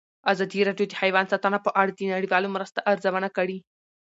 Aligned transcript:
ازادي 0.31 0.59
راډیو 0.67 0.89
د 0.89 0.93
حیوان 1.01 1.25
ساتنه 1.33 1.57
په 1.65 1.69
اړه 1.81 1.91
د 1.93 2.01
نړیوالو 2.13 2.53
مرستو 2.55 2.85
ارزونه 2.91 3.29
کړې. 3.37 3.57